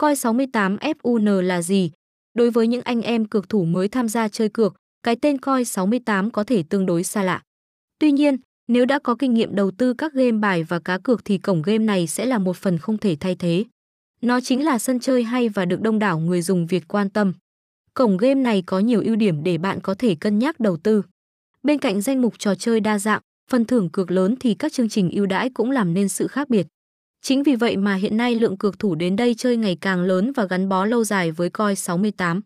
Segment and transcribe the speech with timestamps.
[0.00, 1.90] Coi 68 FUN là gì?
[2.34, 5.64] Đối với những anh em cược thủ mới tham gia chơi cược, cái tên Coi
[5.64, 7.42] 68 có thể tương đối xa lạ.
[7.98, 8.36] Tuy nhiên,
[8.68, 11.62] nếu đã có kinh nghiệm đầu tư các game bài và cá cược thì cổng
[11.62, 13.64] game này sẽ là một phần không thể thay thế.
[14.20, 17.32] Nó chính là sân chơi hay và được đông đảo người dùng Việt quan tâm.
[17.94, 21.02] Cổng game này có nhiều ưu điểm để bạn có thể cân nhắc đầu tư.
[21.62, 23.20] Bên cạnh danh mục trò chơi đa dạng,
[23.50, 26.50] phần thưởng cược lớn thì các chương trình ưu đãi cũng làm nên sự khác
[26.50, 26.66] biệt.
[27.22, 30.32] Chính vì vậy mà hiện nay lượng cược thủ đến đây chơi ngày càng lớn
[30.36, 32.40] và gắn bó lâu dài với Coi 68.